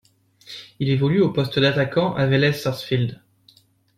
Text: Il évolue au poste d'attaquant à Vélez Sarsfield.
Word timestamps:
Il 0.79 0.89
évolue 0.89 1.21
au 1.21 1.29
poste 1.31 1.59
d'attaquant 1.59 2.15
à 2.15 2.25
Vélez 2.25 2.53
Sarsfield. 2.53 3.21